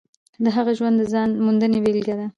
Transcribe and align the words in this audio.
د 0.43 0.45
هغه 0.55 0.71
ژوند 0.77 0.95
د 0.99 1.03
ځان 1.13 1.29
موندنې 1.45 1.77
بېلګه 1.83 2.15
ده. 2.19 2.27